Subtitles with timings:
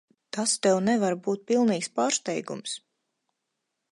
[0.35, 2.75] Tas tev nevar būt pilnīgs pārsteigums.